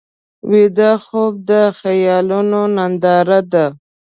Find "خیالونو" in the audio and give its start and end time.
1.79-2.61